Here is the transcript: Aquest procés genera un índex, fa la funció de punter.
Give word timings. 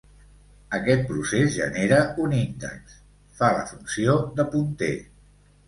Aquest 0.77 1.03
procés 1.09 1.51
genera 1.57 1.99
un 2.25 2.35
índex, 2.39 2.97
fa 3.43 3.53
la 3.59 3.63
funció 3.71 4.19
de 4.41 4.51
punter. 4.59 4.93